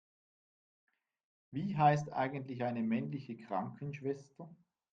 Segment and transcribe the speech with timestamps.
[1.51, 4.49] Wie heißt eigentlich eine männliche Krankenschwester?